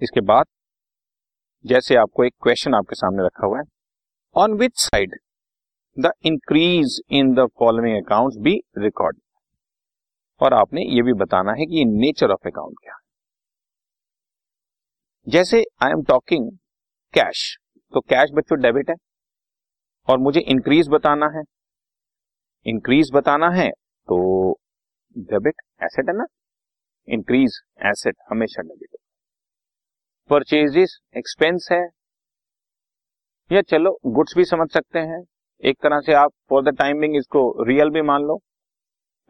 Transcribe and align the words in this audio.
इसके 0.00 0.20
बाद 0.22 0.46
जैसे 1.64 1.94
आपको 1.96 2.24
एक 2.24 2.34
क्वेश्चन 2.42 2.74
आपके 2.74 2.94
सामने 2.94 3.24
रखा 3.26 3.46
हुआ 3.46 3.58
है 3.58 3.64
on 4.36 4.52
which 4.58 4.72
side 4.78 5.14
the 5.96 6.10
increase 6.26 7.00
in 7.10 7.34
the 7.34 7.46
following 7.58 7.96
account 7.96 8.34
be 8.44 8.52
record 8.78 9.18
और 10.40 10.54
आपने 10.54 10.82
ये 10.86 11.02
भी 11.02 11.12
बताना 11.14 11.52
है 11.52 11.66
कि 11.66 11.84
नेचर 11.86 12.30
ऑफ़ 12.32 12.48
अकाउंट 12.48 12.74
क्या 12.82 12.92
है। 12.94 13.00
जैसे 15.26 15.62
आई 15.82 15.90
एम 15.90 16.02
टॉकिंग 16.04 16.50
कैश 17.14 17.56
तो 17.92 18.00
कैश 18.02 18.30
बच्चों 18.34 18.60
डेबिट 18.60 18.90
है, 18.90 18.96
और 20.08 20.18
मुझे 20.18 20.40
इंक्रीज 20.42 20.88
बताना 20.90 21.26
है। 21.36 21.42
इंक्रीज 22.66 23.10
बताना 23.14 23.48
है 23.50 23.68
तो 23.70 24.18
डेबिट 25.16 25.62
एसेट 25.84 26.08
है 26.08 26.16
ना? 26.16 26.26
इंक्रीज 27.08 27.60
एसेट 27.86 28.16
हमेशा 28.30 28.62
डेबिट 28.62 28.95
परचेजेस 30.30 30.98
एक्सपेंस 31.16 31.68
है, 31.72 31.80
या 33.50 33.60
चलो 33.62 33.98
गुड्स 34.08 34.36
भी 34.36 34.44
समझ 34.44 34.68
सकते 34.70 34.98
हैं। 35.00 35.22
एक 35.62 35.76
तरह 35.82 36.00
से 36.00 36.12
आप 36.14 36.30
फॉर 36.50 36.62
द 36.64 36.76
टाइमिंग 36.78 37.16
इसको 37.16 37.42
रियल 37.64 37.90
भी 37.90 38.02
मान 38.04 38.22
लो, 38.22 38.36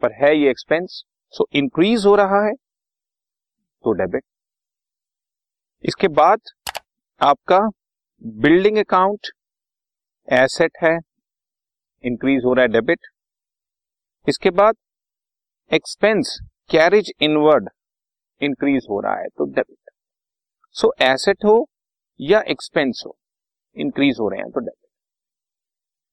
पर 0.01 0.13
है 0.15 0.35
ये 0.35 0.49
एक्सपेंस 0.49 1.03
सो 1.33 1.45
इंक्रीज 1.55 2.05
हो 2.05 2.15
रहा 2.15 2.45
है 2.45 2.53
तो 2.53 3.91
डेबिट 3.93 4.23
इसके 5.83 6.07
बाद 6.09 6.39
आपका 7.21 7.59
बिल्डिंग 8.41 8.77
अकाउंट 8.77 9.27
एसेट 10.27 10.77
है 10.83 10.97
इंक्रीज 12.03 12.43
हो 12.45 12.53
रहा 12.53 12.63
है 12.63 12.71
डेबिट 12.71 13.07
इसके 14.27 14.49
बाद 14.51 14.75
एक्सपेंस 15.71 16.37
कैरिज 16.69 17.11
इनवर्ड 17.21 17.69
इंक्रीज 18.41 18.87
हो 18.89 18.99
रहा 19.01 19.19
है 19.19 19.27
तो 19.27 19.45
डेबिट 19.45 19.86
सो 20.77 20.91
एसेट 21.01 21.45
हो 21.45 21.53
या 22.19 22.39
एक्सपेंस 22.47 23.01
हो 23.05 23.15
इंक्रीज 23.75 24.17
हो 24.19 24.27
रहे 24.29 24.39
हैं 24.39 24.49
तो 24.51 24.59
डेबिट 24.59 24.89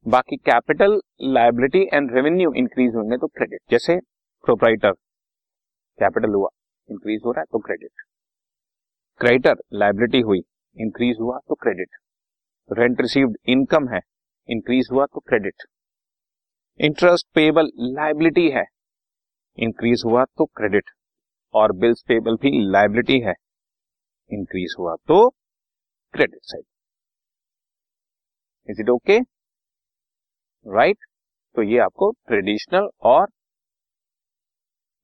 बाकी 0.06 0.36
capital 0.36 1.00
liability 1.30 1.82
and 1.92 2.12
revenue 2.12 2.52
increase 2.54 2.94
होंगे 2.94 3.16
तो 3.16 3.26
क्रेडिट 3.28 3.60
जैसे 3.70 3.96
प्रोपराइटर 4.44 4.92
कैपिटल 5.98 6.34
हुआ 6.34 6.48
इंक्रीज 6.88 7.20
हो 7.24 7.32
रहा 7.32 7.40
है 7.40 7.46
तो 7.52 7.58
क्रेडिट 7.58 8.04
क्रेडिटर 9.20 9.62
लाइबिलिटी 9.74 10.20
हुई 10.22 10.42
इंक्रीज 10.76 11.16
हुआ 11.20 11.38
तो 11.38 11.54
क्रेडिट 11.56 11.96
रेंट 12.70 13.00
रिसीव्ड 13.00 13.36
इनकम 13.48 13.88
है 13.88 14.00
इंक्रीज 14.48 14.88
हुआ 14.92 15.06
तो 15.06 15.20
क्रेडिट 15.20 15.68
इंटरेस्ट 16.80 17.26
पेबल 17.34 17.70
लाइबिलिटी 17.92 18.50
है 18.50 18.64
इंक्रीज 19.58 20.02
हुआ 20.04 20.24
तो 20.28 20.44
क्रेडिट 20.46 20.90
और 21.54 21.72
बिल्स 21.78 22.02
पेबल 22.08 22.36
भी 22.36 22.58
लाइबिलिटी 22.70 23.20
है 23.20 23.34
इंक्रीज 24.34 24.74
हुआ 24.78 24.94
तो 25.08 25.28
credit 26.14 26.40
side 26.44 26.64
is 28.68 28.80
it 28.80 28.90
okay 28.90 29.18
right 30.66 30.98
तो 31.54 31.62
ये 31.62 31.78
आपको 31.78 32.10
ट्रेडिशनल 32.28 32.88
और 33.12 33.26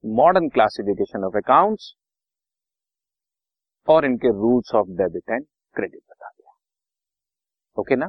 मॉडर्न 0.04 0.48
क्लासिफिकेशन 0.48 1.24
ऑफ़ 1.24 1.36
अकाउंट्स 1.36 1.92
और 3.88 4.04
इनके 4.04 4.28
rules 4.40 4.74
of 4.74 4.88
debit 4.98 5.30
and 5.30 5.44
credit 5.74 6.00
बता 6.10 6.28
दिया। 6.28 6.52
ओके 7.76 7.96
ना? 7.96 8.08